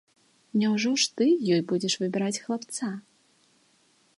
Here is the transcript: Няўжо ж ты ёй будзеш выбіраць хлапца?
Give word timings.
Няўжо 0.61 0.93
ж 1.03 1.11
ты 1.21 1.27
ёй 1.55 1.61
будзеш 1.73 1.93
выбіраць 2.05 2.41
хлапца? 2.47 2.91